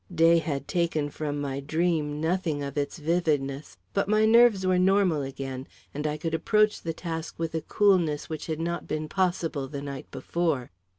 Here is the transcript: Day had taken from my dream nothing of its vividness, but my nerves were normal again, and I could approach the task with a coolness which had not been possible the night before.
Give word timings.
Day 0.15 0.39
had 0.39 0.67
taken 0.67 1.11
from 1.11 1.39
my 1.39 1.59
dream 1.59 2.19
nothing 2.19 2.63
of 2.63 2.75
its 2.75 2.97
vividness, 2.97 3.77
but 3.93 4.07
my 4.09 4.25
nerves 4.25 4.65
were 4.65 4.79
normal 4.79 5.21
again, 5.21 5.67
and 5.93 6.07
I 6.07 6.17
could 6.17 6.33
approach 6.33 6.81
the 6.81 6.91
task 6.91 7.37
with 7.37 7.53
a 7.53 7.61
coolness 7.61 8.27
which 8.27 8.47
had 8.47 8.59
not 8.59 8.87
been 8.87 9.07
possible 9.07 9.67
the 9.67 9.83
night 9.83 10.09
before. 10.09 10.71